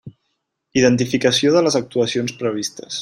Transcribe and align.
Identificació 0.79 1.53
de 1.57 1.63
les 1.67 1.77
actuacions 1.81 2.35
previstes. 2.41 2.99